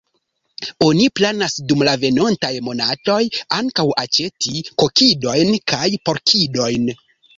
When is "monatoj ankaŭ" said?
2.69-3.87